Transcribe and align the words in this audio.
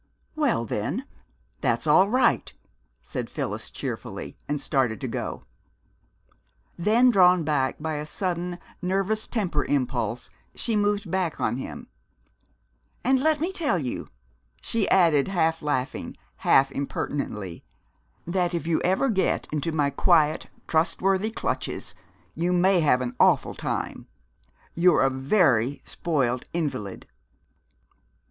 "Well, 0.35 0.65
then, 0.65 1.05
that's 1.59 1.85
all 1.85 2.09
right," 2.09 2.51
said 3.03 3.29
Phyllis 3.29 3.69
cheerfully, 3.69 4.35
and 4.47 4.59
started 4.59 4.99
to 5.01 5.07
go. 5.07 5.43
Then, 6.75 7.11
drawn 7.11 7.43
back 7.43 7.75
by 7.79 7.97
a 7.97 8.05
sudden, 8.07 8.57
nervous 8.81 9.27
temper 9.27 9.63
impulse, 9.63 10.31
she 10.55 10.75
moved 10.75 11.11
back 11.11 11.39
on 11.39 11.57
him. 11.57 11.87
"And 13.03 13.19
let 13.19 13.39
me 13.39 13.51
tell 13.51 13.77
you," 13.77 14.09
she 14.63 14.89
added, 14.89 15.27
half 15.27 15.61
laughing, 15.61 16.17
half 16.37 16.71
impertinently, 16.71 17.63
"that 18.25 18.55
if 18.55 18.65
you 18.65 18.81
ever 18.81 19.07
get 19.07 19.47
into 19.51 19.71
my 19.71 19.91
quiet, 19.91 20.47
trustworthy 20.67 21.29
clutches 21.29 21.93
you 22.33 22.53
may 22.53 22.79
have 22.79 23.01
an 23.01 23.15
awful 23.19 23.53
time! 23.53 24.07
You're 24.73 25.01
a 25.03 25.11
very 25.11 25.79
spoiled 25.85 26.45
invalid." 26.53 27.05